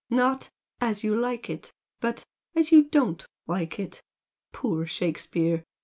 [0.09, 0.49] Not
[0.79, 4.01] 'As You Like It' but 'As You Don't Like It!'
[4.51, 5.63] Poor Shakespeare!